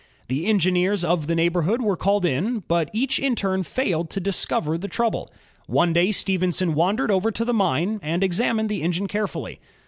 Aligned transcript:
The 0.29 0.47
engineers 0.47 1.03
of 1.05 1.27
the 1.27 1.35
neighborhood 1.35 1.79
were 1.79 1.95
called 1.95 2.25
in, 2.25 2.63
but 2.67 2.89
each 2.91 3.19
in 3.19 3.35
turn 3.35 3.61
failed 3.61 4.09
to 4.09 4.19
discover 4.19 4.75
the 4.75 4.87
trouble. 4.87 5.31
One 5.67 5.93
day 5.93 6.11
Stephenson 6.11 6.73
wandered 6.73 7.11
over 7.11 7.29
to 7.29 7.45
the 7.45 7.53
mine 7.53 7.99
and 8.01 8.23
examined 8.23 8.69
the 8.69 8.81
engine 8.81 9.07
carefully. 9.07 9.59